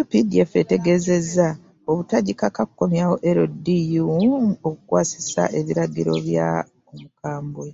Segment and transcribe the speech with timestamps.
[0.00, 1.48] UPDF ekambuwadde, bwetegeezezza
[1.90, 4.06] obutagikaka kukomyawo LDU
[4.68, 6.48] okukwasisa ebiragiro bya
[6.90, 7.68] Omukambwe